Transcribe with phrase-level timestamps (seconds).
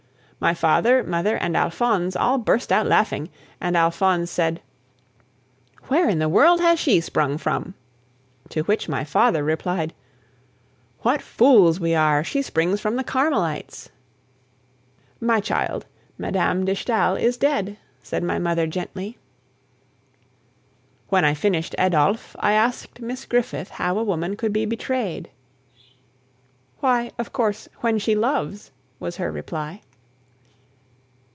[0.43, 4.59] My father, mother, and Alphonse all burst out laughing, and Alphonse said:
[5.83, 7.75] "Where in the world has she sprung from?"
[8.49, 9.93] To which my father replied:
[11.01, 12.23] "What fools we are!
[12.23, 13.91] She springs from the Carmelites."
[15.19, 15.85] "My child,
[16.17, 16.63] Mme.
[16.65, 19.19] de Stael is dead," said my mother gently.
[21.09, 25.29] When I finished Adolphe, I asked Miss Griffith how a woman could be betrayed.
[26.79, 29.83] "Why, of course, when she loves," was her reply.